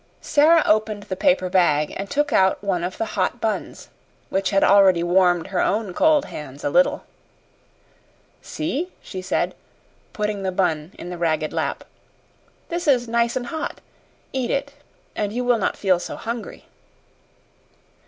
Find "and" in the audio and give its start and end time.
1.95-2.09, 13.35-13.45, 15.15-15.31